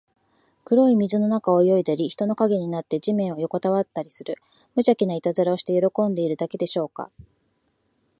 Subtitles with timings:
[0.65, 4.39] 黒い水の中を泳いだり、人の影になって地面によこたわったりする、
[4.73, 7.11] むじゃきないたずらをして喜んでいるだけでしょうか。